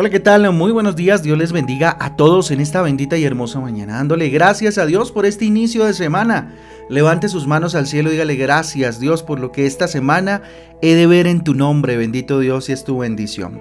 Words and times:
Hola, 0.00 0.10
¿qué 0.10 0.20
tal? 0.20 0.52
Muy 0.52 0.70
buenos 0.70 0.94
días. 0.94 1.24
Dios 1.24 1.36
les 1.36 1.50
bendiga 1.50 1.96
a 1.98 2.14
todos 2.14 2.52
en 2.52 2.60
esta 2.60 2.82
bendita 2.82 3.16
y 3.16 3.24
hermosa 3.24 3.58
mañana. 3.58 3.94
Dándole 3.94 4.28
gracias 4.28 4.78
a 4.78 4.86
Dios 4.86 5.10
por 5.10 5.26
este 5.26 5.44
inicio 5.44 5.84
de 5.84 5.92
semana. 5.92 6.54
Levante 6.88 7.28
sus 7.28 7.48
manos 7.48 7.74
al 7.74 7.88
cielo 7.88 8.08
y 8.08 8.12
dígale 8.12 8.36
gracias 8.36 9.00
Dios 9.00 9.24
por 9.24 9.40
lo 9.40 9.50
que 9.50 9.66
esta 9.66 9.88
semana 9.88 10.42
he 10.82 10.94
de 10.94 11.08
ver 11.08 11.26
en 11.26 11.42
tu 11.42 11.52
nombre. 11.52 11.96
Bendito 11.96 12.38
Dios 12.38 12.68
y 12.68 12.74
es 12.74 12.84
tu 12.84 12.98
bendición. 12.98 13.60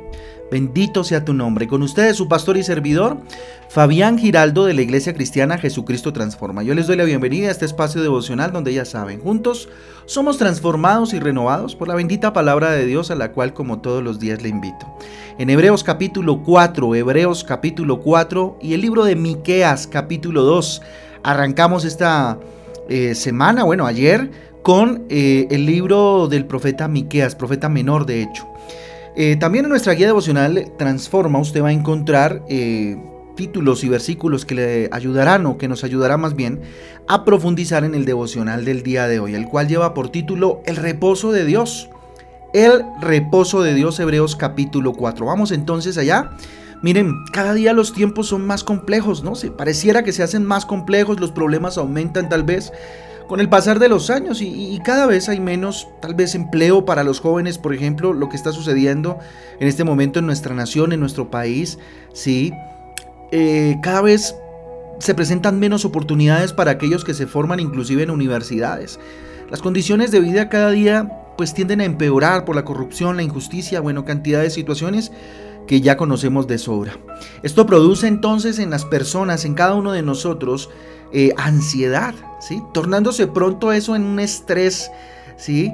Bendito 0.49 1.03
sea 1.03 1.25
tu 1.25 1.33
nombre. 1.33 1.67
Con 1.67 1.81
ustedes 1.81 2.15
su 2.15 2.29
pastor 2.29 2.55
y 2.55 2.63
servidor, 2.63 3.17
Fabián 3.69 4.17
Giraldo 4.17 4.65
de 4.65 4.73
la 4.73 4.81
Iglesia 4.81 5.13
Cristiana 5.13 5.57
Jesucristo 5.57 6.13
Transforma. 6.13 6.63
Yo 6.63 6.73
les 6.73 6.87
doy 6.87 6.95
la 6.95 7.03
bienvenida 7.03 7.49
a 7.49 7.51
este 7.51 7.65
espacio 7.65 8.01
devocional 8.01 8.53
donde 8.53 8.73
ya 8.73 8.85
saben, 8.85 9.19
juntos 9.19 9.67
somos 10.05 10.37
transformados 10.37 11.13
y 11.13 11.19
renovados 11.19 11.75
por 11.75 11.89
la 11.89 11.95
bendita 11.95 12.31
palabra 12.31 12.71
de 12.71 12.85
Dios 12.85 13.11
a 13.11 13.15
la 13.15 13.33
cual 13.33 13.53
como 13.53 13.79
todos 13.81 14.01
los 14.01 14.19
días 14.19 14.41
le 14.41 14.47
invito. 14.47 14.87
En 15.37 15.49
Hebreos 15.49 15.83
capítulo 15.83 16.41
4, 16.43 16.95
Hebreos 16.95 17.43
capítulo 17.43 17.99
4 17.99 18.59
y 18.61 18.73
el 18.73 18.81
libro 18.81 19.03
de 19.03 19.17
Miqueas 19.17 19.85
capítulo 19.85 20.43
2. 20.43 20.81
Arrancamos 21.23 21.83
esta 21.83 22.39
eh, 22.87 23.15
semana, 23.15 23.65
bueno, 23.65 23.85
ayer, 23.85 24.31
con 24.63 25.03
eh, 25.09 25.47
el 25.51 25.65
libro 25.65 26.29
del 26.29 26.45
profeta 26.45 26.87
Miqueas, 26.87 27.35
profeta 27.35 27.67
menor 27.67 28.05
de 28.05 28.21
hecho. 28.21 28.47
Eh, 29.19 29.35
también 29.35 29.65
en 29.65 29.69
nuestra 29.69 29.93
guía 29.93 30.05
devocional 30.05 30.73
Transforma 30.77 31.39
usted 31.39 31.63
va 31.63 31.69
a 31.69 31.71
encontrar 31.71 32.43
eh, 32.49 33.01
títulos 33.35 33.83
y 33.83 33.89
versículos 33.89 34.45
que 34.45 34.53
le 34.53 34.89
ayudarán 34.91 35.47
o 35.47 35.57
que 35.57 35.67
nos 35.67 35.83
ayudará 35.83 36.17
más 36.17 36.35
bien 36.35 36.61
a 37.07 37.25
profundizar 37.25 37.83
en 37.83 37.95
el 37.95 38.05
devocional 38.05 38.63
del 38.63 38.83
día 38.83 39.07
de 39.07 39.19
hoy, 39.19 39.33
el 39.33 39.47
cual 39.47 39.67
lleva 39.67 39.95
por 39.95 40.09
título 40.09 40.61
El 40.67 40.75
reposo 40.75 41.31
de 41.31 41.45
Dios. 41.45 41.89
El 42.53 42.83
reposo 43.01 43.63
de 43.63 43.73
Dios, 43.73 43.99
Hebreos 43.99 44.35
capítulo 44.35 44.93
4. 44.93 45.25
Vamos 45.25 45.51
entonces 45.51 45.97
allá. 45.97 46.29
Miren, 46.83 47.15
cada 47.33 47.55
día 47.55 47.73
los 47.73 47.93
tiempos 47.93 48.27
son 48.27 48.45
más 48.45 48.63
complejos, 48.63 49.23
¿no? 49.23 49.33
Se 49.33 49.49
pareciera 49.49 50.03
que 50.03 50.13
se 50.13 50.21
hacen 50.21 50.45
más 50.45 50.63
complejos, 50.63 51.19
los 51.19 51.31
problemas 51.31 51.79
aumentan 51.79 52.29
tal 52.29 52.43
vez, 52.43 52.71
con 53.27 53.39
el 53.39 53.49
pasar 53.49 53.79
de 53.79 53.89
los 53.89 54.09
años 54.09 54.41
y, 54.41 54.79
cada 54.85 55.05
vez 55.05 55.27
hay 55.27 55.39
menos 55.39 55.89
tal 56.01 56.13
vez 56.15 56.33
empleo 56.33 56.85
para 56.85 57.03
los 57.03 57.19
jóvenes, 57.19 57.57
por 57.57 57.73
ejemplo, 57.73 58.13
lo 58.13 58.29
que 58.29 58.37
está 58.37 58.51
sucediendo 58.51 59.19
en 59.59 59.67
este 59.67 59.83
momento 59.83 60.19
en 60.19 60.25
nuestra 60.25 60.55
nación, 60.55 60.93
en 60.93 60.99
nuestro 61.01 61.29
país, 61.29 61.77
sí, 62.13 62.53
eh, 63.31 63.77
cada 63.83 64.01
vez 64.01 64.35
se 64.99 65.13
presentan 65.13 65.59
menos 65.59 65.83
oportunidades 65.83 66.53
para 66.53 66.71
aquellos 66.71 67.03
que 67.03 67.13
se 67.13 67.27
forman 67.27 67.59
inclusive 67.59 68.03
en 68.03 68.11
universidades. 68.11 68.99
Las 69.49 69.61
condiciones 69.61 70.11
de 70.11 70.21
vida 70.21 70.49
cada 70.49 70.71
día 70.71 71.11
pues 71.37 71.53
tienden 71.53 71.81
a 71.81 71.85
empeorar 71.85 72.45
por 72.45 72.55
la 72.55 72.65
corrupción, 72.65 73.17
la 73.17 73.23
injusticia, 73.23 73.79
bueno, 73.81 74.05
cantidad 74.05 74.41
de 74.41 74.49
situaciones 74.49 75.11
que 75.67 75.81
ya 75.81 75.97
conocemos 75.97 76.47
de 76.47 76.57
sobra. 76.57 76.97
Esto 77.43 77.65
produce 77.65 78.07
entonces 78.07 78.57
en 78.57 78.69
las 78.69 78.85
personas, 78.85 79.45
en 79.45 79.53
cada 79.53 79.75
uno 79.75 79.91
de 79.91 80.01
nosotros, 80.01 80.69
eh, 81.11 81.33
ansiedad, 81.37 82.15
tornándose 82.73 83.27
pronto 83.27 83.71
eso 83.71 83.95
en 83.95 84.03
un 84.03 84.19
estrés 84.19 84.91
¿sí? 85.37 85.73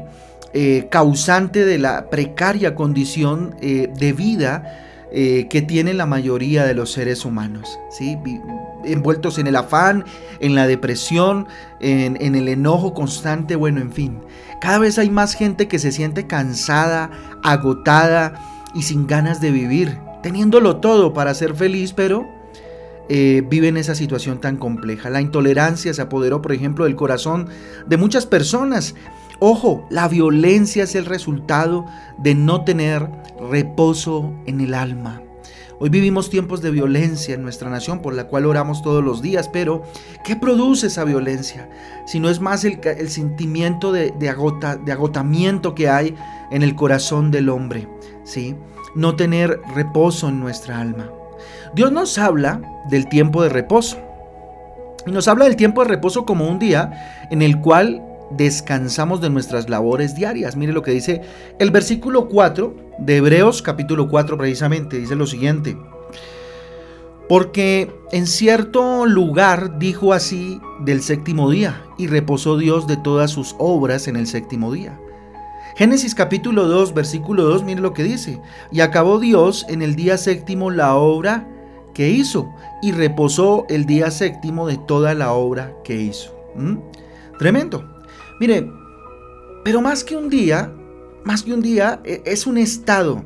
Eh, 0.53 0.87
causante 0.91 1.65
de 1.65 1.79
la 1.79 2.09
precaria 2.09 2.75
condición 2.75 3.55
eh, 3.61 3.91
de 3.95 4.13
vida 4.13 4.79
que 5.13 5.61
tiene 5.61 5.93
la 5.93 6.07
mayoría 6.07 6.65
de 6.65 6.73
los 6.73 6.91
seres 6.91 7.23
humanos, 7.23 7.77
¿sí? 7.91 8.17
envueltos 8.83 9.37
en 9.37 9.45
el 9.45 9.55
afán, 9.55 10.05
en 10.39 10.55
la 10.55 10.65
depresión, 10.65 11.47
en, 11.81 12.17
en 12.19 12.33
el 12.33 12.47
enojo 12.47 12.95
constante, 12.95 13.55
bueno, 13.55 13.79
en 13.79 13.91
fin. 13.91 14.21
Cada 14.59 14.79
vez 14.79 14.97
hay 14.97 15.11
más 15.11 15.35
gente 15.35 15.67
que 15.67 15.77
se 15.77 15.91
siente 15.91 16.25
cansada, 16.25 17.11
agotada 17.43 18.41
y 18.73 18.81
sin 18.81 19.05
ganas 19.05 19.39
de 19.39 19.51
vivir, 19.51 19.99
teniéndolo 20.23 20.77
todo 20.77 21.13
para 21.13 21.35
ser 21.35 21.53
feliz, 21.53 21.93
pero 21.93 22.27
eh, 23.09 23.43
viven 23.49 23.77
esa 23.77 23.95
situación 23.95 24.39
tan 24.39 24.57
compleja. 24.57 25.09
La 25.09 25.21
intolerancia 25.21 25.93
se 25.93 26.01
apoderó, 26.01 26.41
por 26.41 26.53
ejemplo, 26.53 26.85
del 26.85 26.95
corazón 26.95 27.49
de 27.85 27.97
muchas 27.97 28.25
personas. 28.25 28.95
Ojo, 29.39 29.85
la 29.89 30.07
violencia 30.07 30.83
es 30.83 30.95
el 30.95 31.05
resultado 31.05 31.85
de 32.17 32.33
no 32.33 32.63
tener 32.63 33.09
reposo 33.49 34.33
en 34.45 34.61
el 34.61 34.73
alma. 34.73 35.21
Hoy 35.79 35.89
vivimos 35.89 36.29
tiempos 36.29 36.61
de 36.61 36.71
violencia 36.71 37.35
en 37.35 37.43
nuestra 37.43 37.69
nación 37.69 38.01
por 38.01 38.13
la 38.13 38.27
cual 38.27 38.45
oramos 38.45 38.81
todos 38.81 39.03
los 39.03 39.21
días, 39.21 39.49
pero 39.49 39.83
¿qué 40.23 40.37
produce 40.37 40.87
esa 40.87 41.03
violencia? 41.03 41.69
Si 42.05 42.21
no 42.21 42.29
es 42.29 42.39
más 42.39 42.63
el, 42.63 42.79
sentimiento 43.09 43.91
de, 43.91 44.11
de 44.17 44.29
agotamiento 44.29 45.75
que 45.75 45.89
hay 45.89 46.15
en 46.51 46.63
el 46.63 46.75
corazón 46.75 47.31
del 47.31 47.49
hombre, 47.49 47.89
¿sí? 48.23 48.55
No 48.95 49.17
tener 49.17 49.59
reposo 49.75 50.29
en 50.29 50.39
nuestra 50.39 50.79
alma. 50.79 51.09
Dios 51.73 51.91
nos 51.91 52.17
habla 52.17 52.61
del 52.89 53.07
tiempo 53.09 53.43
de 53.43 53.49
reposo. 53.49 53.97
Y 55.05 55.11
nos 55.11 55.27
habla 55.27 55.45
del 55.45 55.55
tiempo 55.55 55.83
de 55.83 55.89
reposo 55.89 56.25
como 56.25 56.47
un 56.47 56.59
día 56.59 57.27
en 57.29 57.41
el 57.41 57.59
cual 57.59 58.01
descansamos 58.31 59.21
de 59.21 59.29
nuestras 59.29 59.69
labores 59.69 60.15
diarias. 60.15 60.55
Mire 60.55 60.73
lo 60.73 60.81
que 60.81 60.91
dice 60.91 61.21
el 61.59 61.71
versículo 61.71 62.27
4 62.27 62.75
de 62.99 63.17
Hebreos 63.17 63.61
capítulo 63.61 64.07
4 64.09 64.37
precisamente. 64.37 64.97
Dice 64.97 65.15
lo 65.15 65.27
siguiente. 65.27 65.77
Porque 67.29 67.93
en 68.11 68.27
cierto 68.27 69.05
lugar 69.05 69.79
dijo 69.79 70.13
así 70.13 70.59
del 70.81 71.01
séptimo 71.01 71.49
día, 71.49 71.81
y 71.97 72.07
reposó 72.07 72.57
Dios 72.57 72.85
de 72.85 72.97
todas 72.97 73.31
sus 73.31 73.55
obras 73.59 74.07
en 74.07 74.17
el 74.17 74.27
séptimo 74.27 74.71
día. 74.71 74.99
Génesis 75.75 76.13
capítulo 76.13 76.67
2, 76.67 76.93
versículo 76.93 77.45
2, 77.45 77.63
mire 77.63 77.81
lo 77.81 77.93
que 77.93 78.03
dice. 78.03 78.39
Y 78.71 78.81
acabó 78.81 79.19
Dios 79.19 79.65
en 79.69 79.81
el 79.81 79.95
día 79.95 80.17
séptimo 80.17 80.69
la 80.69 80.95
obra 80.95 81.47
que 81.93 82.09
hizo 82.09 82.53
y 82.81 82.91
reposó 82.91 83.65
el 83.69 83.85
día 83.85 84.11
séptimo 84.11 84.67
de 84.67 84.77
toda 84.77 85.13
la 85.13 85.33
obra 85.33 85.73
que 85.83 85.95
hizo. 85.95 86.35
Tremendo. 87.39 87.83
Mire, 88.39 88.69
pero 89.63 89.81
más 89.81 90.03
que 90.03 90.15
un 90.15 90.29
día, 90.29 90.71
más 91.23 91.43
que 91.43 91.53
un 91.53 91.61
día, 91.61 92.01
e, 92.03 92.21
es 92.25 92.45
un 92.45 92.57
estado. 92.57 93.23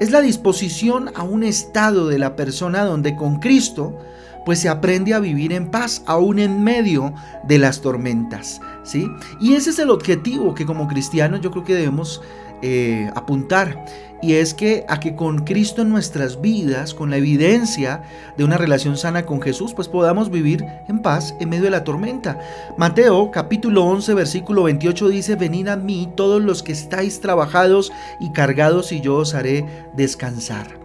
Es 0.00 0.10
la 0.10 0.20
disposición 0.20 1.10
a 1.14 1.22
un 1.22 1.42
estado 1.42 2.08
de 2.08 2.18
la 2.18 2.36
persona 2.36 2.84
donde 2.84 3.16
con 3.16 3.40
Cristo 3.40 3.98
pues 4.44 4.58
se 4.58 4.68
aprende 4.68 5.14
a 5.14 5.20
vivir 5.20 5.52
en 5.52 5.70
paz 5.70 6.02
aún 6.06 6.38
en 6.38 6.62
medio 6.62 7.14
de 7.44 7.58
las 7.58 7.80
tormentas, 7.80 8.60
¿sí? 8.82 9.06
Y 9.40 9.54
ese 9.54 9.70
es 9.70 9.78
el 9.78 9.90
objetivo 9.90 10.54
que 10.54 10.66
como 10.66 10.88
cristianos 10.88 11.40
yo 11.40 11.50
creo 11.50 11.64
que 11.64 11.74
debemos 11.74 12.22
eh, 12.62 13.10
apuntar 13.14 13.84
y 14.22 14.34
es 14.34 14.52
que 14.52 14.84
a 14.88 15.00
que 15.00 15.14
con 15.14 15.44
Cristo 15.44 15.80
en 15.82 15.88
nuestras 15.88 16.40
vidas, 16.42 16.92
con 16.92 17.10
la 17.10 17.16
evidencia 17.16 18.02
de 18.36 18.44
una 18.44 18.58
relación 18.58 18.98
sana 18.98 19.24
con 19.24 19.40
Jesús, 19.40 19.72
pues 19.72 19.88
podamos 19.88 20.30
vivir 20.30 20.64
en 20.88 21.00
paz 21.00 21.34
en 21.40 21.48
medio 21.48 21.64
de 21.64 21.70
la 21.70 21.84
tormenta. 21.84 22.38
Mateo 22.76 23.30
capítulo 23.30 23.84
11 23.84 24.12
versículo 24.12 24.64
28 24.64 25.08
dice, 25.08 25.36
venid 25.36 25.68
a 25.68 25.76
mí 25.76 26.12
todos 26.16 26.42
los 26.42 26.62
que 26.62 26.72
estáis 26.72 27.20
trabajados 27.20 27.92
y 28.20 28.30
cargados 28.32 28.92
y 28.92 29.00
yo 29.00 29.16
os 29.16 29.34
haré 29.34 29.64
descansar. 29.94 30.78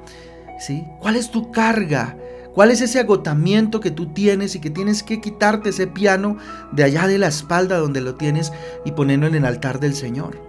¿Sí? 0.57 0.87
¿Cuál 0.99 1.17
es 1.17 1.29
tu 1.29 1.51
carga? 1.51 2.15
¿Cuál 2.55 2.71
es 2.71 2.79
ese 2.79 3.01
agotamiento 3.01 3.81
que 3.81 3.91
tú 3.91 4.13
tienes 4.13 4.55
y 4.55 4.61
que 4.61 4.69
tienes 4.69 5.03
que 5.03 5.19
quitarte 5.19 5.69
ese 5.69 5.87
piano 5.87 6.37
de 6.71 6.85
allá 6.85 7.05
de 7.05 7.17
la 7.17 7.27
espalda 7.27 7.77
donde 7.77 7.99
lo 7.99 8.15
tienes 8.15 8.53
y 8.85 8.93
ponerlo 8.93 9.27
en 9.27 9.35
el 9.35 9.43
altar 9.43 9.81
del 9.81 9.93
Señor? 9.93 10.39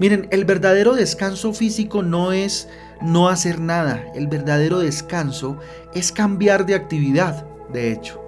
Miren, 0.00 0.28
el 0.30 0.46
verdadero 0.46 0.94
descanso 0.94 1.52
físico 1.52 2.02
no 2.02 2.32
es 2.32 2.70
no 3.02 3.28
hacer 3.28 3.60
nada. 3.60 4.02
El 4.14 4.28
verdadero 4.28 4.78
descanso 4.78 5.58
es 5.92 6.10
cambiar 6.10 6.64
de 6.64 6.74
actividad, 6.74 7.46
de 7.70 7.92
hecho. 7.92 8.18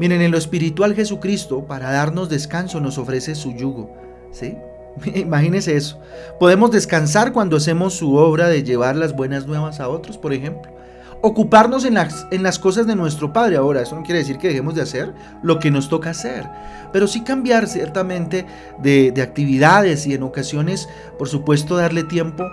Miren, 0.00 0.22
en 0.22 0.30
lo 0.30 0.38
espiritual 0.38 0.94
Jesucristo, 0.94 1.66
para 1.66 1.90
darnos 1.90 2.30
descanso, 2.30 2.80
nos 2.80 2.96
ofrece 2.96 3.34
su 3.34 3.52
yugo. 3.52 3.94
¿Sí? 4.32 4.56
Imagínense 5.14 5.76
eso. 5.76 6.00
Podemos 6.40 6.70
descansar 6.70 7.34
cuando 7.34 7.58
hacemos 7.58 7.92
su 7.92 8.14
obra 8.14 8.48
de 8.48 8.62
llevar 8.62 8.96
las 8.96 9.14
buenas 9.14 9.46
nuevas 9.46 9.80
a 9.80 9.88
otros, 9.90 10.16
por 10.16 10.32
ejemplo 10.32 10.77
ocuparnos 11.20 11.84
en 11.84 11.94
las, 11.94 12.26
en 12.30 12.42
las 12.42 12.58
cosas 12.58 12.86
de 12.86 12.96
nuestro 12.96 13.32
Padre. 13.32 13.56
Ahora, 13.56 13.82
eso 13.82 13.96
no 13.96 14.02
quiere 14.02 14.20
decir 14.20 14.38
que 14.38 14.48
dejemos 14.48 14.74
de 14.74 14.82
hacer 14.82 15.14
lo 15.42 15.58
que 15.58 15.70
nos 15.70 15.88
toca 15.88 16.10
hacer, 16.10 16.48
pero 16.92 17.06
sí 17.06 17.22
cambiar 17.22 17.66
ciertamente 17.66 18.46
de, 18.78 19.12
actividades 19.22 20.06
y 20.06 20.14
en 20.14 20.22
ocasiones, 20.22 20.88
por 21.18 21.28
supuesto, 21.28 21.76
darle 21.76 22.04
tiempo 22.04 22.44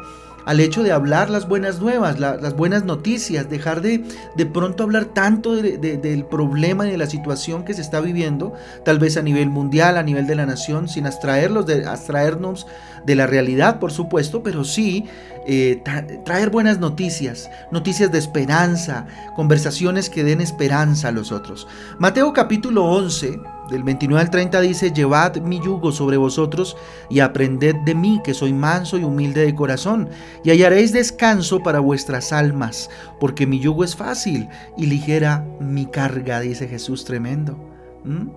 al 0.45 0.59
hecho 0.59 0.83
de 0.83 0.92
hablar 0.92 1.30
las 1.30 1.47
buenas 1.47 1.80
nuevas, 1.80 2.19
las 2.19 2.56
buenas 2.56 2.86
noticias, 2.86 3.50
dejar 3.50 3.81
de 3.81 4.03
de 4.36 4.45
pronto 4.45 4.83
hablar 4.83 5.06
tanto 5.06 5.56
del 5.56 6.25
problema 6.25 6.88
y 6.88 6.92
de 6.92 6.97
la 6.97 7.07
situación 7.07 7.63
que 7.63 7.74
se 7.74 7.81
está 7.81 8.00
viviendo, 8.00 8.53
tal 8.83 9.00
vez 9.00 9.18
a 9.18 9.21
nivel 9.21 9.50
mundial, 9.50 9.97
a 9.97 10.03
nivel 10.03 10.27
de 10.27 10.36
la 10.36 10.45
nación, 10.45 10.88
sin 10.88 11.06
abstraerlos 11.07 11.65
de, 11.65 11.86
abstraernos 11.86 12.68
de 13.06 13.15
la 13.15 13.27
realidad, 13.27 13.80
por 13.80 13.92
supuesto, 13.92 14.44
pero 14.44 14.63
sí 14.63 15.06
eh, 15.47 15.81
traer 16.25 16.50
buenas 16.50 16.80
noticias, 16.80 17.50
noticias 17.71 18.12
de 18.12 18.18
esperanza, 18.18 19.06
conversaciones 19.36 20.09
que 20.09 20.24
den 20.24 20.41
esperanza 20.41 21.09
a 21.09 21.12
los 21.12 21.31
otros. 21.31 21.68
Mateo 22.00 22.33
capítulo 22.33 22.86
11, 22.86 23.39
del 23.69 23.83
29 23.83 24.21
al 24.21 24.29
30 24.29 24.62
dice, 24.62 24.91
llevad 24.91 25.38
mi 25.38 25.59
yugo 25.59 25.91
sobre 25.91 26.17
vosotros 26.17 26.77
y 27.09 27.19
aprended 27.19 27.75
de 27.85 27.95
mí, 27.95 28.21
que 28.23 28.33
soy 28.33 28.53
manso 28.53 28.97
y 28.97 29.03
humilde 29.03 29.45
de 29.45 29.56
corazón, 29.56 30.09
y 30.44 30.51
hallaréis 30.51 30.94
descanso 30.94 31.62
para 31.62 31.79
vuestras 31.79 32.31
almas, 32.31 32.89
porque 33.19 33.47
mi 33.47 33.59
yugo 33.59 33.83
es 33.83 33.95
fácil 33.95 34.47
y 34.77 34.85
ligera 34.85 35.45
mi 35.59 35.88
carga, 35.88 36.39
dice 36.39 36.67
Jesús 36.67 37.06
tremendo. 37.06 37.57
¿Mm? 38.03 38.29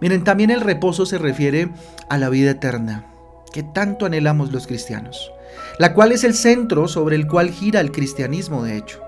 Miren, 0.00 0.24
también 0.24 0.50
el 0.50 0.60
reposo 0.60 1.06
se 1.06 1.18
refiere 1.18 1.70
a 2.08 2.18
la 2.18 2.28
vida 2.28 2.52
eterna, 2.52 3.06
que 3.52 3.62
tanto 3.62 4.06
anhelamos 4.06 4.52
los 4.52 4.66
cristianos, 4.66 5.32
la 5.78 5.92
cual 5.94 6.12
es 6.12 6.22
el 6.22 6.34
centro 6.34 6.86
sobre 6.86 7.16
el 7.16 7.26
cual 7.26 7.50
gira 7.50 7.80
el 7.80 7.90
cristianismo, 7.90 8.62
de 8.62 8.76
hecho. 8.76 9.07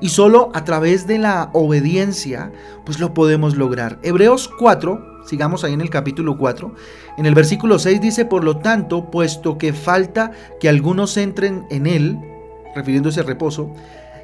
Y 0.00 0.08
solo 0.08 0.50
a 0.54 0.64
través 0.64 1.06
de 1.06 1.18
la 1.18 1.50
obediencia, 1.52 2.52
pues 2.84 2.98
lo 2.98 3.14
podemos 3.14 3.56
lograr. 3.56 3.98
Hebreos 4.02 4.50
4, 4.58 5.22
sigamos 5.26 5.64
ahí 5.64 5.72
en 5.72 5.80
el 5.80 5.90
capítulo 5.90 6.36
4, 6.36 6.74
en 7.18 7.26
el 7.26 7.34
versículo 7.34 7.78
6 7.78 8.00
dice, 8.00 8.24
por 8.24 8.44
lo 8.44 8.58
tanto, 8.58 9.10
puesto 9.10 9.58
que 9.58 9.72
falta 9.72 10.32
que 10.60 10.68
algunos 10.68 11.16
entren 11.16 11.66
en 11.70 11.86
él, 11.86 12.18
refiriéndose 12.74 13.20
al 13.20 13.26
reposo, 13.26 13.70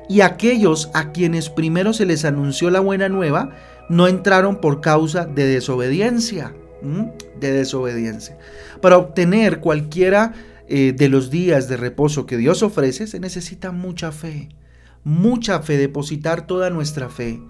y 0.09 0.23
aquellos 0.23 0.91
a 0.93 1.13
quienes 1.13 1.51
primero 1.51 1.93
se 1.93 2.05
les 2.05 2.25
anunció 2.25 2.71
la 2.71 2.81
buena 2.81 3.09
nueva, 3.09 3.51
no 3.89 4.09
entraron 4.09 4.61
por 4.61 4.81
causa 4.81 5.25
de 5.25 5.47
desobediencia. 5.47 6.53
De 7.39 7.53
desobediencia. 7.53 8.39
Para 8.81 8.97
obtener 8.97 9.61
cualquiera 9.61 10.33
eh, 10.67 10.95
de 10.97 11.09
los 11.09 11.31
días 11.31 11.69
de 11.69 11.77
reposo 11.77 12.27
que 12.27 12.39
Dios 12.39 12.63
ofrece, 12.63 13.07
se 13.07 13.21
necesita 13.21 13.71
mucha 13.71 14.11
fe 14.11 14.49
mucha 15.05 15.61
fe, 15.61 15.77
depositar 15.77 16.47
toda 16.47 16.71
nuestra 16.71 17.09
fe 17.09 17.43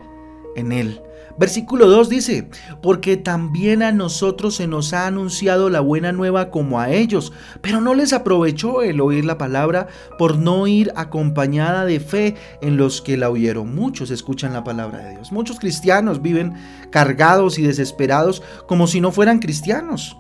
en 0.57 0.73
Él. 0.73 1.01
Versículo 1.39 1.89
2 1.89 2.09
dice, 2.09 2.51
porque 2.83 3.17
también 3.17 3.83
a 3.83 3.93
nosotros 3.93 4.57
se 4.57 4.67
nos 4.67 4.93
ha 4.93 5.07
anunciado 5.07 5.71
la 5.71 5.81
buena 5.81 6.13
nueva 6.13 6.51
como 6.51 6.81
a 6.81 6.91
ellos, 6.91 7.33
pero 7.63 7.81
no 7.81 7.95
les 7.95 8.13
aprovechó 8.13 8.83
el 8.83 9.01
oír 9.01 9.25
la 9.25 9.39
palabra 9.39 9.87
por 10.19 10.39
no 10.39 10.67
ir 10.67 10.93
acompañada 10.97 11.87
de 11.87 11.99
fe 12.01 12.35
en 12.61 12.77
los 12.77 13.01
que 13.01 13.17
la 13.17 13.31
oyeron. 13.31 13.75
Muchos 13.75 14.11
escuchan 14.11 14.53
la 14.53 14.65
palabra 14.65 14.99
de 14.99 15.13
Dios. 15.13 15.33
Muchos 15.33 15.59
cristianos 15.59 16.21
viven 16.21 16.55
cargados 16.91 17.59
y 17.59 17.63
desesperados 17.63 18.43
como 18.67 18.87
si 18.87 19.01
no 19.01 19.13
fueran 19.13 19.39
cristianos. 19.39 20.19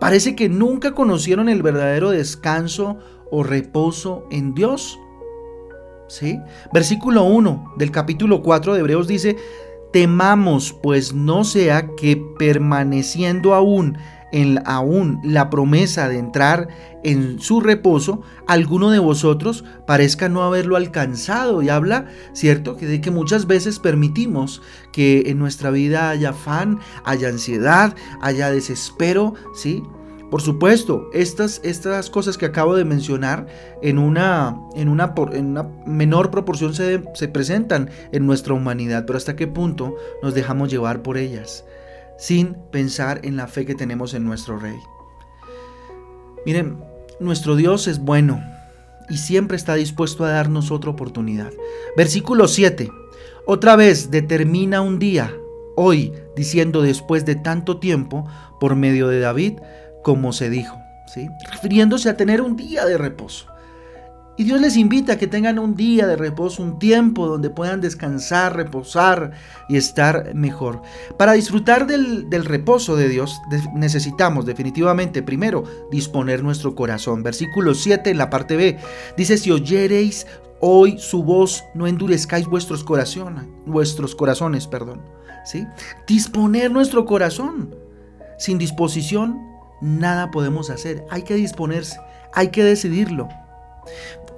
Parece 0.00 0.36
que 0.36 0.48
nunca 0.48 0.92
conocieron 0.92 1.48
el 1.48 1.62
verdadero 1.62 2.10
descanso 2.10 2.98
o 3.30 3.42
reposo 3.42 4.26
en 4.30 4.54
Dios. 4.54 4.98
¿Sí? 6.08 6.38
Versículo 6.72 7.24
1 7.24 7.74
del 7.76 7.90
capítulo 7.90 8.42
4 8.42 8.74
de 8.74 8.80
Hebreos 8.80 9.08
dice, 9.08 9.36
temamos 9.92 10.76
pues 10.82 11.14
no 11.14 11.44
sea 11.44 11.88
que 11.96 12.22
permaneciendo 12.38 13.54
aún 13.54 13.96
en 14.32 14.60
aún 14.66 15.20
la 15.22 15.50
promesa 15.50 16.08
de 16.08 16.18
entrar 16.18 16.68
en 17.04 17.38
su 17.40 17.60
reposo, 17.60 18.22
alguno 18.46 18.90
de 18.90 18.98
vosotros 18.98 19.64
parezca 19.86 20.28
no 20.28 20.42
haberlo 20.42 20.76
alcanzado. 20.76 21.62
Y 21.62 21.68
habla, 21.68 22.06
¿cierto?, 22.32 22.76
que 22.76 22.86
de 22.86 23.00
que 23.00 23.10
muchas 23.10 23.46
veces 23.46 23.78
permitimos 23.78 24.62
que 24.92 25.24
en 25.26 25.38
nuestra 25.38 25.70
vida 25.70 26.10
haya 26.10 26.30
afán, 26.30 26.80
haya 27.04 27.28
ansiedad, 27.28 27.94
haya 28.20 28.50
desespero, 28.50 29.34
¿sí? 29.54 29.82
Por 30.30 30.42
supuesto, 30.42 31.08
estas, 31.12 31.60
estas 31.62 32.10
cosas 32.10 32.36
que 32.36 32.46
acabo 32.46 32.74
de 32.74 32.84
mencionar 32.84 33.46
en 33.80 33.98
una, 33.98 34.60
en 34.74 34.88
una, 34.88 35.14
en 35.32 35.46
una 35.46 35.62
menor 35.86 36.32
proporción 36.32 36.74
se, 36.74 37.02
se 37.14 37.28
presentan 37.28 37.90
en 38.10 38.26
nuestra 38.26 38.54
humanidad, 38.54 39.04
pero 39.06 39.16
hasta 39.16 39.36
qué 39.36 39.46
punto 39.46 39.94
nos 40.22 40.34
dejamos 40.34 40.70
llevar 40.70 41.02
por 41.02 41.16
ellas, 41.16 41.64
sin 42.18 42.56
pensar 42.72 43.20
en 43.22 43.36
la 43.36 43.46
fe 43.46 43.66
que 43.66 43.76
tenemos 43.76 44.14
en 44.14 44.24
nuestro 44.24 44.58
Rey. 44.58 44.76
Miren, 46.44 46.78
nuestro 47.20 47.54
Dios 47.54 47.86
es 47.86 48.00
bueno 48.00 48.42
y 49.08 49.18
siempre 49.18 49.56
está 49.56 49.74
dispuesto 49.74 50.24
a 50.24 50.30
darnos 50.30 50.70
otra 50.70 50.90
oportunidad. 50.90 51.52
Versículo 51.96 52.48
7. 52.48 52.90
Otra 53.46 53.76
vez 53.76 54.10
determina 54.10 54.80
un 54.80 54.98
día, 54.98 55.32
hoy, 55.76 56.12
diciendo 56.34 56.82
después 56.82 57.24
de 57.24 57.36
tanto 57.36 57.78
tiempo, 57.78 58.26
por 58.58 58.74
medio 58.74 59.08
de 59.08 59.20
David, 59.20 59.58
como 60.06 60.32
se 60.32 60.50
dijo, 60.50 60.80
¿sí? 61.12 61.30
refiriéndose 61.50 62.08
a 62.08 62.16
tener 62.16 62.40
un 62.40 62.54
día 62.54 62.84
de 62.84 62.96
reposo. 62.96 63.48
Y 64.36 64.44
Dios 64.44 64.60
les 64.60 64.76
invita 64.76 65.14
a 65.14 65.18
que 65.18 65.26
tengan 65.26 65.58
un 65.58 65.74
día 65.74 66.06
de 66.06 66.14
reposo, 66.14 66.62
un 66.62 66.78
tiempo 66.78 67.26
donde 67.26 67.50
puedan 67.50 67.80
descansar, 67.80 68.54
reposar 68.54 69.32
y 69.68 69.76
estar 69.76 70.32
mejor. 70.32 70.80
Para 71.18 71.32
disfrutar 71.32 71.88
del, 71.88 72.30
reposo 72.44 72.94
de 72.94 73.08
Dios 73.08 73.36
necesitamos 73.74 74.46
definitivamente 74.46 75.24
primero 75.24 75.64
disponer 75.90 76.40
nuestro 76.44 76.76
corazón. 76.76 77.24
Versículo 77.24 77.74
7 77.74 78.08
en 78.08 78.18
la 78.18 78.30
parte 78.30 78.54
B 78.54 78.78
dice, 79.16 79.36
si 79.38 79.50
oyereis 79.50 80.28
hoy 80.60 81.00
su 81.00 81.24
voz, 81.24 81.64
no 81.74 81.88
endurezcáis 81.88 82.46
vuestros 82.46 82.84
corazones, 82.84 83.44
vuestros 83.66 84.14
corazones, 84.14 84.68
perdón. 84.68 85.02
¿sí? 85.44 85.66
Disponer 86.06 86.70
nuestro 86.70 87.06
corazón. 87.06 87.74
Sin 88.38 88.58
disposición 88.58 89.55
nada 89.80 90.30
podemos 90.30 90.70
hacer. 90.70 91.04
Hay 91.10 91.22
que 91.22 91.34
disponerse, 91.34 91.98
hay 92.32 92.48
que 92.48 92.64
decidirlo. 92.64 93.28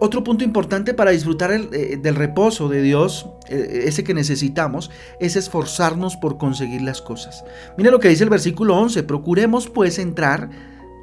Otro 0.00 0.22
punto 0.22 0.44
importante 0.44 0.94
para 0.94 1.10
disfrutar 1.10 1.50
eh, 1.50 1.98
del 2.00 2.14
reposo 2.14 2.68
de 2.68 2.82
Dios, 2.82 3.28
eh, 3.48 3.84
ese 3.86 4.04
que 4.04 4.14
necesitamos, 4.14 4.90
es 5.18 5.34
esforzarnos 5.34 6.16
por 6.16 6.38
conseguir 6.38 6.82
las 6.82 7.02
cosas. 7.02 7.44
Mira 7.76 7.90
lo 7.90 7.98
que 7.98 8.08
dice 8.08 8.22
el 8.22 8.30
versículo 8.30 8.76
11, 8.76 9.02
procuremos 9.02 9.68
pues 9.68 9.98
entrar 9.98 10.50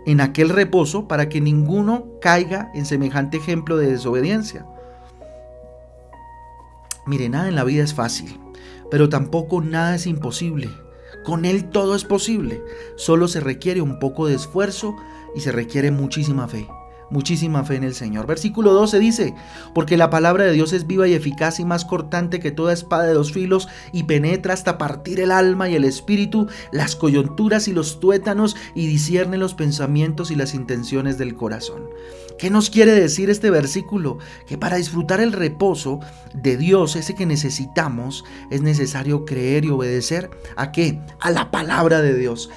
en 0.06 0.22
aquel 0.22 0.50
reposo 0.50 1.08
para 1.08 1.28
que 1.28 1.42
ninguno 1.42 2.06
caiga 2.22 2.72
en 2.74 2.86
semejante 2.86 3.38
ejemplo 3.38 3.76
de 3.76 3.92
desobediencia. 3.92 4.66
Mire, 7.06 7.28
nada 7.28 7.50
en 7.50 7.56
la 7.56 7.66
vida 7.66 7.84
es 7.84 7.94
fácil, 7.94 8.40
pero 8.90 9.10
tampoco 9.10 9.62
nada 9.62 9.96
es 9.96 10.08
imposible. 10.08 10.70
Con 11.25 11.44
Él 11.45 11.69
todo 11.69 11.95
es 11.95 12.06
posible. 12.06 12.62
Solo 12.95 13.27
se 13.27 13.39
requiere 13.39 13.81
un 13.81 14.00
poco 14.00 14.27
de 14.27 14.36
esfuerzo 14.36 14.95
y 15.36 15.42
se 15.42 15.51
requiere 15.51 15.92
muchísima 15.92 16.48
fe 16.48 16.68
muchísima 17.10 17.63
fe 17.63 17.75
en 17.75 17.84
el 17.84 17.94
Señor. 17.94 18.28
Versículo 18.28 18.74
12 18.74 19.00
dice, 19.00 19.36
porque 19.74 19.98
la 19.98 20.10
palabra 20.10 20.46
de 20.46 20.52
Dios 20.52 20.74
es 20.74 20.88
viva 20.88 21.07
y 21.07 21.13
eficaz 21.13 21.60
y 21.60 21.66
más 21.66 21.86
cortante 21.86 22.40
que 22.40 22.52
toda 22.52 22.74
espada 22.74 23.04
de 23.04 23.13
dos 23.13 23.31
filos 23.31 23.68
y 23.92 24.04
penetra 24.04 24.54
hasta 24.54 24.78
partir 24.78 25.19
el 25.19 25.31
alma 25.31 25.69
y 25.69 25.75
el 25.75 25.84
espíritu, 25.84 26.48
las 26.72 26.96
coyunturas 26.96 27.68
y 27.68 27.74
los 27.74 28.00
tuétanos 28.00 28.56
y 28.74 28.88
discierne 28.88 29.38
los 29.38 29.53
pensamientos 29.53 30.32
y 30.32 30.36
las 30.36 30.53
intenciones 30.53 31.18
del 31.18 31.36
corazón. 31.36 31.84
¿Qué 32.38 32.50
nos 32.50 32.70
quiere 32.70 32.91
decir 32.91 33.29
este 33.29 33.50
versículo? 33.50 34.18
Que 34.46 34.58
para 34.58 34.75
disfrutar 34.75 35.22
el 35.22 35.32
reposo 35.32 36.00
de 36.34 36.58
Dios, 36.58 36.96
ese 36.96 37.15
que 37.15 37.25
necesitamos, 37.25 38.25
es 38.51 38.62
necesario 38.62 39.24
creer 39.25 39.63
y 39.65 39.70
obedecer 39.70 40.29
a 40.58 40.72
qué? 40.72 41.00
A 41.22 41.32
la 41.32 41.50
palabra 41.50 42.01
de 42.01 42.13
Dios. 42.18 42.50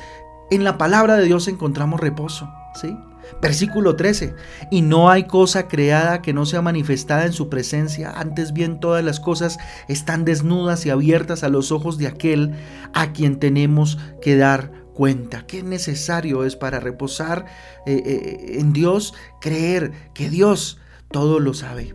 En 0.50 0.64
la 0.64 0.78
palabra 0.78 1.16
de 1.16 1.26
Dios 1.26 1.46
encontramos 1.46 2.00
reposo, 2.00 2.50
¿sí? 2.80 2.96
Versículo 3.40 3.96
13. 3.96 4.34
Y 4.70 4.82
no 4.82 5.10
hay 5.10 5.24
cosa 5.24 5.68
creada 5.68 6.22
que 6.22 6.32
no 6.32 6.46
sea 6.46 6.62
manifestada 6.62 7.26
en 7.26 7.32
su 7.32 7.48
presencia, 7.48 8.10
antes 8.10 8.52
bien 8.52 8.80
todas 8.80 9.04
las 9.04 9.20
cosas 9.20 9.58
están 9.88 10.24
desnudas 10.24 10.86
y 10.86 10.90
abiertas 10.90 11.42
a 11.42 11.48
los 11.48 11.72
ojos 11.72 11.98
de 11.98 12.06
aquel 12.06 12.52
a 12.94 13.12
quien 13.12 13.38
tenemos 13.38 13.98
que 14.20 14.36
dar 14.36 14.72
cuenta. 14.94 15.46
Qué 15.46 15.62
necesario 15.62 16.44
es 16.44 16.56
para 16.56 16.80
reposar 16.80 17.46
eh, 17.86 18.02
eh, 18.04 18.58
en 18.58 18.72
Dios, 18.72 19.14
creer 19.40 19.92
que 20.14 20.28
Dios 20.28 20.78
todo 21.10 21.38
lo 21.38 21.54
sabe 21.54 21.94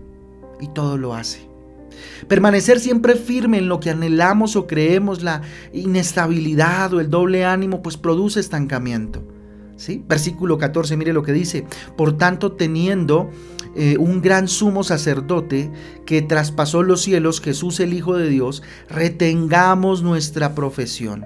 y 0.61 0.67
todo 0.69 0.97
lo 0.97 1.13
hace. 1.13 1.49
Permanecer 2.27 2.79
siempre 2.79 3.15
firme 3.15 3.57
en 3.57 3.67
lo 3.67 3.79
que 3.79 3.89
anhelamos 3.89 4.55
o 4.55 4.67
creemos, 4.67 5.21
la 5.21 5.41
inestabilidad 5.73 6.93
o 6.93 7.01
el 7.01 7.09
doble 7.09 7.45
ánimo, 7.45 7.81
pues 7.81 7.97
produce 7.97 8.39
estancamiento. 8.39 9.23
Versículo 10.07 10.57
14, 10.57 10.97
mire 10.97 11.13
lo 11.13 11.23
que 11.23 11.33
dice, 11.33 11.65
por 11.95 12.17
tanto 12.17 12.53
teniendo 12.53 13.29
eh, 13.75 13.97
un 13.97 14.21
gran 14.21 14.47
sumo 14.47 14.83
sacerdote 14.83 15.71
que 16.05 16.21
traspasó 16.21 16.83
los 16.83 17.01
cielos, 17.01 17.41
Jesús 17.41 17.79
el 17.79 17.93
Hijo 17.93 18.15
de 18.15 18.29
Dios, 18.29 18.61
retengamos 18.89 20.03
nuestra 20.03 20.53
profesión. 20.53 21.25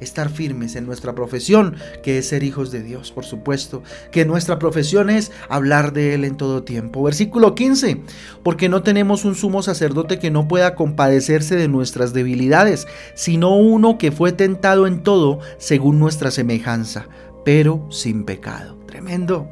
Estar 0.00 0.28
firmes 0.28 0.76
en 0.76 0.84
nuestra 0.84 1.14
profesión, 1.14 1.76
que 2.02 2.18
es 2.18 2.28
ser 2.28 2.42
hijos 2.42 2.70
de 2.70 2.82
Dios, 2.82 3.10
por 3.12 3.24
supuesto, 3.24 3.82
que 4.10 4.26
nuestra 4.26 4.58
profesión 4.58 5.08
es 5.08 5.32
hablar 5.48 5.92
de 5.92 6.14
Él 6.14 6.24
en 6.24 6.36
todo 6.36 6.62
tiempo. 6.62 7.02
Versículo 7.02 7.54
15, 7.54 8.02
porque 8.42 8.68
no 8.68 8.82
tenemos 8.82 9.24
un 9.24 9.34
sumo 9.34 9.62
sacerdote 9.62 10.18
que 10.18 10.30
no 10.30 10.46
pueda 10.46 10.74
compadecerse 10.74 11.56
de 11.56 11.68
nuestras 11.68 12.12
debilidades, 12.12 12.86
sino 13.14 13.56
uno 13.56 13.96
que 13.96 14.12
fue 14.12 14.32
tentado 14.32 14.86
en 14.86 15.02
todo 15.02 15.38
según 15.58 15.98
nuestra 15.98 16.30
semejanza 16.30 17.06
pero 17.52 17.84
sin 17.90 18.22
pecado. 18.22 18.78
Tremendo. 18.86 19.48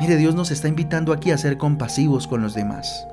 Mire, 0.00 0.16
Dios 0.16 0.34
nos 0.34 0.50
está 0.50 0.66
invitando 0.66 1.12
aquí 1.12 1.30
a 1.30 1.38
ser 1.38 1.56
compasivos 1.56 2.26
con 2.26 2.42
los 2.42 2.54
demás. 2.54 3.06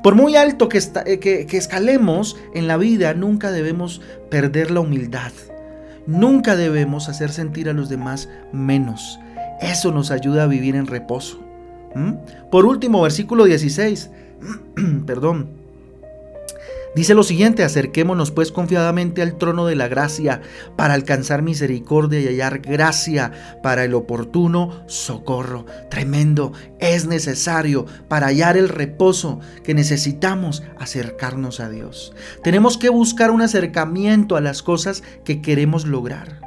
Por 0.00 0.14
muy 0.14 0.36
alto 0.36 0.68
eh, 0.72 1.18
que, 1.18 1.44
que, 1.44 1.56
escalemos 1.56 2.36
en 2.54 2.68
la 2.68 2.76
vida, 2.76 3.14
nunca 3.14 3.50
debemos 3.50 4.00
perder 4.30 4.70
la 4.70 4.78
humildad. 4.78 5.32
Nunca 6.06 6.54
debemos 6.54 7.08
hacer 7.08 7.32
sentir 7.32 7.68
a 7.68 7.72
los 7.72 7.88
demás 7.88 8.28
menos. 8.52 9.18
Eso 9.60 9.90
nos 9.90 10.12
ayuda 10.12 10.44
a 10.44 10.46
vivir 10.46 10.76
en 10.76 10.86
reposo. 10.86 11.40
¿Mm? 11.96 12.12
Por 12.48 12.64
último, 12.64 13.02
versículo 13.02 13.44
16. 13.46 14.08
Perdón. 15.04 15.65
Dice 16.96 17.12
lo 17.12 17.24
siguiente, 17.24 17.62
acerquémonos 17.62 18.30
pues 18.30 18.50
confiadamente 18.50 19.20
al 19.20 19.36
trono 19.36 19.66
de 19.66 19.76
la 19.76 19.86
gracia 19.86 20.40
para 20.76 20.94
alcanzar 20.94 21.42
misericordia 21.42 22.20
y 22.20 22.26
hallar 22.26 22.60
gracia 22.60 23.32
para 23.62 23.84
el 23.84 23.92
oportuno 23.92 24.82
socorro. 24.86 25.66
Tremendo, 25.90 26.54
es 26.78 27.06
necesario 27.06 27.84
para 28.08 28.28
hallar 28.28 28.56
el 28.56 28.70
reposo 28.70 29.40
que 29.62 29.74
necesitamos 29.74 30.62
acercarnos 30.78 31.60
a 31.60 31.68
Dios. 31.68 32.14
Tenemos 32.42 32.78
que 32.78 32.88
buscar 32.88 33.30
un 33.30 33.42
acercamiento 33.42 34.36
a 34.36 34.40
las 34.40 34.62
cosas 34.62 35.02
que 35.22 35.42
queremos 35.42 35.84
lograr. 35.84 36.45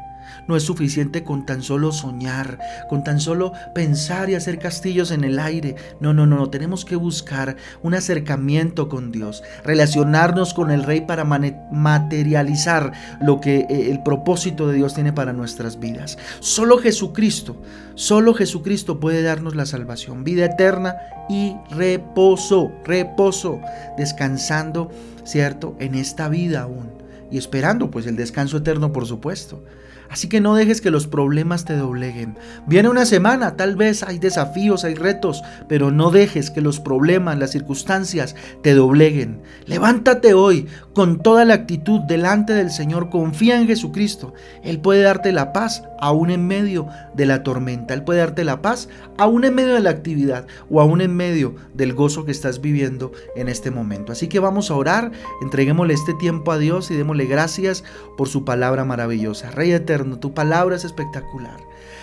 No 0.50 0.56
es 0.56 0.64
suficiente 0.64 1.24
con 1.24 1.46
tan 1.46 1.62
solo 1.62 1.92
soñar, 1.92 2.58
con 2.90 3.04
tan 3.04 3.20
solo 3.20 3.54
pensar 3.76 4.32
y 4.32 4.34
hacer 4.34 4.58
castillos 4.58 5.12
en 5.12 5.24
el 5.24 5.38
aire. 5.38 5.76
No, 6.00 6.12
no, 6.12 6.26
no, 6.26 6.50
tenemos 6.50 6.86
que 6.86 6.96
buscar 6.96 7.56
un 7.84 7.94
acercamiento 7.94 8.90
con 8.90 9.12
Dios, 9.12 9.44
relacionarnos 9.64 10.56
con 10.56 10.72
el 10.72 10.82
Rey 10.82 11.02
para 11.02 11.24
materializar 11.24 12.94
lo 13.22 13.40
que 13.40 13.68
eh, 13.70 13.92
el 13.92 14.02
propósito 14.02 14.68
de 14.68 14.78
Dios 14.78 14.96
tiene 14.96 15.14
para 15.14 15.34
nuestras 15.34 15.80
vidas. 15.80 16.18
Solo 16.40 16.80
Jesucristo, 16.80 17.62
solo 17.94 18.34
Jesucristo 18.34 19.00
puede 19.00 19.22
darnos 19.22 19.56
la 19.56 19.68
salvación, 19.68 20.24
vida 20.24 20.46
eterna 20.46 20.96
y 21.30 21.58
reposo, 21.70 22.72
reposo, 22.86 23.62
descansando, 24.00 24.90
¿cierto? 25.26 25.76
En 25.78 25.94
esta 25.94 26.28
vida 26.28 26.62
aún 26.62 26.90
y 27.30 27.38
esperando 27.38 27.92
pues 27.92 28.08
el 28.08 28.16
descanso 28.16 28.58
eterno, 28.58 28.92
por 28.92 29.06
supuesto. 29.06 29.64
Así 30.10 30.28
que 30.28 30.42
no 30.42 30.56
dejes 30.56 30.82
que 30.82 30.92
los 30.92 31.08
problemas 31.08 31.66
te 31.66 31.76
dobleguen. 31.76 32.38
Viene 32.68 32.90
una 32.90 33.06
semana, 33.06 33.56
tal 33.56 33.76
vez 33.76 34.04
hay 34.04 34.18
desafíos, 34.18 34.84
hay 34.84 34.96
retos, 34.96 35.44
pero 35.68 35.92
no 35.92 36.10
dejes 36.10 36.50
que 36.50 36.62
los 36.62 36.80
problemas, 36.80 37.38
las 37.38 37.52
circunstancias 37.52 38.36
te 38.64 38.74
dobleguen. 38.74 39.42
Levántate 39.66 40.34
hoy 40.34 40.68
con 40.94 41.22
toda 41.22 41.46
la 41.46 41.54
actitud 41.54 42.02
delante 42.02 42.54
del 42.54 42.72
Señor, 42.72 43.10
confía 43.10 43.60
en 43.60 43.68
Jesucristo. 43.68 44.34
Él 44.64 44.80
puede 44.80 45.02
darte 45.02 45.32
la 45.32 45.54
paz 45.54 45.84
aún 46.00 46.32
en 46.32 46.48
medio 46.48 46.88
de 47.14 47.26
la 47.26 47.44
tormenta. 47.44 47.94
Él 47.94 48.04
puede 48.04 48.20
darte 48.20 48.44
la 48.44 48.62
paz 48.62 48.90
aún 49.18 49.46
en 49.46 49.56
medio 49.56 49.74
de 49.76 49.80
la 49.82 49.92
actividad 49.92 50.48
o 50.70 50.82
aún 50.82 51.02
en 51.02 51.16
medio 51.16 51.56
del 51.74 51.94
gozo 51.94 52.26
que 52.26 52.32
estás 52.32 52.62
viviendo 52.62 53.12
en 53.36 53.48
este 53.48 53.72
momento. 53.72 54.12
Así 54.12 54.28
que 54.28 54.40
vamos 54.40 54.72
a 54.72 54.76
orar, 54.76 55.12
entreguémosle 55.42 55.94
este 55.94 56.14
tiempo 56.16 56.52
a 56.52 56.58
Dios 56.58 56.90
y 56.92 56.96
démosle 56.96 57.26
gracias 57.26 57.84
por 58.18 58.28
su 58.28 58.44
palabra 58.44 58.86
maravillosa. 58.86 59.52
Rey 59.52 59.72
tu 60.20 60.34
palabra 60.34 60.76
es 60.76 60.86
espectacular. 60.86 61.60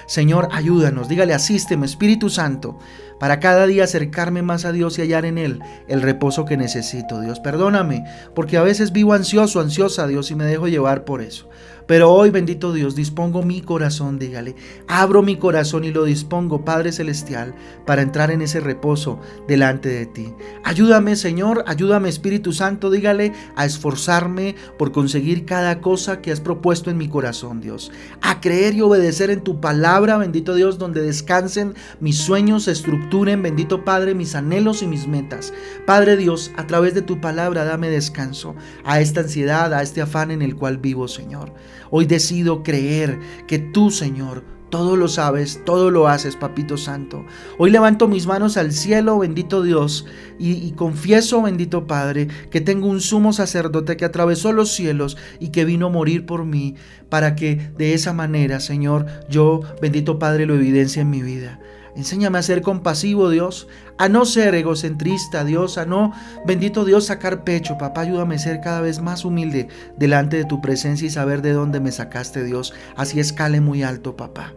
Señor, 0.06 0.48
ayúdanos, 0.52 1.08
dígale, 1.08 1.34
asísteme, 1.34 1.84
Espíritu 1.84 2.30
Santo, 2.30 2.78
para 3.18 3.40
cada 3.40 3.66
día 3.66 3.84
acercarme 3.84 4.42
más 4.42 4.64
a 4.64 4.72
Dios 4.72 4.98
y 4.98 5.02
hallar 5.02 5.24
en 5.24 5.36
Él 5.36 5.60
el 5.88 6.00
reposo 6.00 6.44
que 6.44 6.56
necesito. 6.56 7.20
Dios, 7.20 7.40
perdóname, 7.40 8.04
porque 8.34 8.56
a 8.56 8.62
veces 8.62 8.92
vivo 8.92 9.14
ansioso, 9.14 9.60
ansiosa, 9.60 10.06
Dios, 10.06 10.30
y 10.30 10.36
me 10.36 10.44
dejo 10.44 10.68
llevar 10.68 11.04
por 11.04 11.22
eso. 11.22 11.48
Pero 11.86 12.12
hoy, 12.12 12.30
bendito 12.30 12.72
Dios, 12.72 12.96
dispongo 12.96 13.42
mi 13.44 13.60
corazón, 13.60 14.18
dígale, 14.18 14.56
abro 14.88 15.22
mi 15.22 15.36
corazón 15.36 15.84
y 15.84 15.92
lo 15.92 16.04
dispongo, 16.04 16.64
Padre 16.64 16.90
Celestial, 16.90 17.54
para 17.86 18.02
entrar 18.02 18.32
en 18.32 18.42
ese 18.42 18.58
reposo 18.58 19.20
delante 19.46 19.88
de 19.88 20.06
ti. 20.06 20.34
Ayúdame, 20.64 21.14
Señor, 21.14 21.62
ayúdame, 21.68 22.08
Espíritu 22.08 22.52
Santo, 22.52 22.90
dígale, 22.90 23.32
a 23.54 23.64
esforzarme 23.64 24.56
por 24.78 24.90
conseguir 24.90 25.44
cada 25.44 25.80
cosa 25.80 26.20
que 26.20 26.32
has 26.32 26.40
propuesto 26.40 26.90
en 26.90 26.98
mi 26.98 27.08
corazón, 27.08 27.60
Dios. 27.60 27.92
A 28.20 28.40
creer 28.40 28.74
y 28.74 28.80
obedecer 28.80 29.30
en 29.30 29.42
tu 29.42 29.60
palabra, 29.60 30.18
bendito 30.18 30.56
Dios, 30.56 30.78
donde 30.78 31.02
descansen 31.02 31.74
mis 32.00 32.18
sueños, 32.18 32.64
se 32.64 32.72
estructuren, 32.72 33.42
bendito 33.42 33.84
Padre, 33.84 34.14
mis 34.14 34.34
anhelos 34.34 34.82
y 34.82 34.88
mis 34.88 35.06
metas. 35.06 35.52
Padre 35.86 36.16
Dios, 36.16 36.50
a 36.56 36.66
través 36.66 36.94
de 36.94 37.02
tu 37.02 37.20
palabra, 37.20 37.64
dame 37.64 37.90
descanso 37.90 38.56
a 38.84 39.00
esta 39.00 39.20
ansiedad, 39.20 39.72
a 39.72 39.82
este 39.82 40.02
afán 40.02 40.32
en 40.32 40.42
el 40.42 40.56
cual 40.56 40.78
vivo, 40.78 41.06
Señor. 41.06 41.52
Hoy 41.90 42.06
decido 42.06 42.62
creer 42.62 43.18
que 43.46 43.58
tú, 43.58 43.90
Señor, 43.90 44.44
todo 44.70 44.96
lo 44.96 45.08
sabes, 45.08 45.62
todo 45.64 45.90
lo 45.90 46.08
haces, 46.08 46.36
Papito 46.36 46.76
Santo. 46.76 47.24
Hoy 47.56 47.70
levanto 47.70 48.08
mis 48.08 48.26
manos 48.26 48.56
al 48.56 48.72
cielo, 48.72 49.18
bendito 49.18 49.62
Dios, 49.62 50.06
y, 50.38 50.72
confieso, 50.72 51.40
bendito 51.42 51.86
Padre, 51.86 52.28
que 52.50 52.60
tengo 52.60 52.88
un 52.88 53.00
sumo 53.00 53.32
sacerdote 53.32 53.96
que 53.96 54.04
atravesó 54.04 54.52
los 54.52 54.72
cielos 54.72 55.16
y 55.38 55.48
que 55.48 55.64
vino 55.64 55.86
a 55.86 55.90
morir 55.90 56.26
por 56.26 56.44
mí, 56.44 56.74
para 57.08 57.36
que 57.36 57.70
de 57.78 57.94
esa 57.94 58.12
manera, 58.12 58.60
Señor, 58.60 59.06
yo, 59.30 59.60
bendito 59.80 60.18
Padre, 60.18 60.46
lo 60.46 60.54
evidencie 60.54 61.02
en 61.02 61.10
mi 61.10 61.22
vida. 61.22 61.60
Enséñame 61.96 62.38
a 62.38 62.42
ser 62.42 62.60
compasivo, 62.60 63.30
Dios, 63.30 63.68
a 63.96 64.10
no 64.10 64.26
ser 64.26 64.54
egocentrista, 64.54 65.44
Dios, 65.44 65.78
a 65.78 65.86
no, 65.86 66.12
bendito 66.46 66.84
Dios, 66.84 67.06
sacar 67.06 67.42
pecho. 67.42 67.78
Papá, 67.78 68.02
ayúdame 68.02 68.34
a 68.34 68.38
ser 68.38 68.60
cada 68.60 68.82
vez 68.82 69.00
más 69.00 69.24
humilde 69.24 69.68
delante 69.96 70.36
de 70.36 70.44
tu 70.44 70.60
presencia 70.60 71.06
y 71.06 71.10
saber 71.10 71.40
de 71.40 71.52
dónde 71.52 71.80
me 71.80 71.90
sacaste, 71.90 72.44
Dios. 72.44 72.74
Así 72.96 73.18
escale 73.18 73.62
muy 73.62 73.82
alto, 73.82 74.14
papá. 74.14 74.52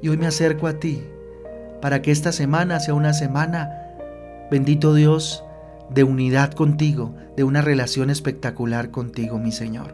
Y 0.00 0.08
hoy 0.08 0.16
me 0.16 0.28
acerco 0.28 0.68
a 0.68 0.78
ti 0.78 1.02
para 1.82 2.02
que 2.02 2.12
esta 2.12 2.30
semana 2.30 2.78
sea 2.78 2.94
una 2.94 3.14
semana, 3.14 3.70
bendito 4.48 4.94
Dios, 4.94 5.42
de 5.90 6.04
unidad 6.04 6.52
contigo, 6.52 7.14
de 7.36 7.42
una 7.42 7.62
relación 7.62 8.10
espectacular 8.10 8.90
contigo, 8.92 9.38
mi 9.38 9.50
Señor. 9.50 9.92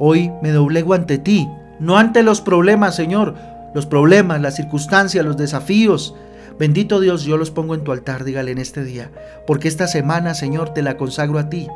Hoy 0.00 0.32
me 0.42 0.50
doblego 0.50 0.94
ante 0.94 1.18
ti, 1.18 1.48
no 1.78 1.96
ante 1.96 2.22
los 2.22 2.40
problemas, 2.40 2.96
Señor, 2.96 3.36
los 3.74 3.86
problemas, 3.86 4.40
las 4.40 4.56
circunstancias, 4.56 5.24
los 5.24 5.36
desafíos. 5.36 6.14
Bendito 6.58 7.00
Dios, 7.00 7.24
yo 7.24 7.36
los 7.36 7.50
pongo 7.50 7.74
en 7.74 7.84
tu 7.84 7.92
altar, 7.92 8.24
dígale 8.24 8.52
en 8.52 8.58
este 8.58 8.84
día, 8.84 9.10
porque 9.46 9.68
esta 9.68 9.86
semana, 9.86 10.34
Señor, 10.34 10.74
te 10.74 10.82
la 10.82 10.96
consagro 10.96 11.38
a 11.38 11.48
ti. 11.48 11.68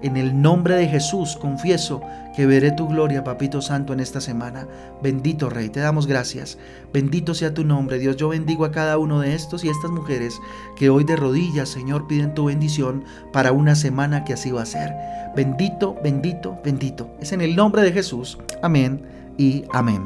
En 0.00 0.16
el 0.16 0.40
nombre 0.40 0.76
de 0.76 0.86
Jesús 0.86 1.36
confieso 1.36 2.00
que 2.36 2.46
veré 2.46 2.70
tu 2.70 2.86
gloria, 2.86 3.24
Papito 3.24 3.60
Santo, 3.60 3.92
en 3.92 3.98
esta 3.98 4.20
semana. 4.20 4.68
Bendito 5.02 5.50
Rey, 5.50 5.70
te 5.70 5.80
damos 5.80 6.06
gracias. 6.06 6.56
Bendito 6.92 7.34
sea 7.34 7.52
tu 7.52 7.64
nombre, 7.64 7.98
Dios. 7.98 8.16
Yo 8.16 8.28
bendigo 8.28 8.64
a 8.64 8.70
cada 8.70 8.96
uno 8.96 9.18
de 9.18 9.34
estos 9.34 9.64
y 9.64 9.68
estas 9.68 9.90
mujeres 9.90 10.38
que 10.76 10.88
hoy 10.88 11.02
de 11.02 11.16
rodillas, 11.16 11.68
Señor, 11.68 12.06
piden 12.06 12.32
tu 12.32 12.44
bendición 12.44 13.02
para 13.32 13.50
una 13.50 13.74
semana 13.74 14.24
que 14.24 14.34
así 14.34 14.52
va 14.52 14.62
a 14.62 14.66
ser. 14.66 14.94
Bendito, 15.34 15.96
bendito, 16.00 16.56
bendito. 16.64 17.10
Es 17.20 17.32
en 17.32 17.40
el 17.40 17.56
nombre 17.56 17.82
de 17.82 17.90
Jesús. 17.90 18.38
Amén 18.62 19.02
y 19.36 19.64
amén. 19.72 20.02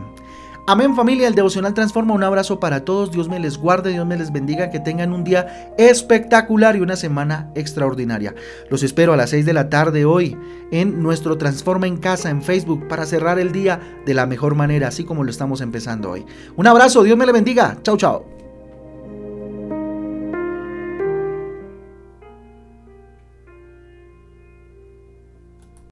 Amén 0.64 0.94
familia, 0.94 1.26
el 1.26 1.34
devocional 1.34 1.74
transforma. 1.74 2.14
Un 2.14 2.22
abrazo 2.22 2.60
para 2.60 2.84
todos. 2.84 3.10
Dios 3.10 3.28
me 3.28 3.40
les 3.40 3.58
guarde, 3.58 3.90
Dios 3.90 4.06
me 4.06 4.16
les 4.16 4.30
bendiga, 4.30 4.70
que 4.70 4.78
tengan 4.78 5.12
un 5.12 5.24
día 5.24 5.74
espectacular 5.76 6.76
y 6.76 6.80
una 6.80 6.94
semana 6.94 7.50
extraordinaria. 7.56 8.32
Los 8.70 8.84
espero 8.84 9.12
a 9.12 9.16
las 9.16 9.30
6 9.30 9.44
de 9.44 9.54
la 9.54 9.68
tarde 9.68 10.04
hoy 10.04 10.36
en 10.70 11.02
nuestro 11.02 11.36
Transforma 11.36 11.88
en 11.88 11.96
Casa 11.96 12.30
en 12.30 12.42
Facebook 12.42 12.86
para 12.86 13.06
cerrar 13.06 13.40
el 13.40 13.50
día 13.50 13.80
de 14.06 14.14
la 14.14 14.26
mejor 14.26 14.54
manera, 14.54 14.86
así 14.86 15.02
como 15.02 15.24
lo 15.24 15.30
estamos 15.30 15.60
empezando 15.60 16.10
hoy. 16.10 16.24
Un 16.54 16.66
abrazo, 16.68 17.02
Dios 17.02 17.18
me 17.18 17.26
le 17.26 17.32
bendiga. 17.32 17.78
Chao, 17.82 17.96
chao. 17.96 18.41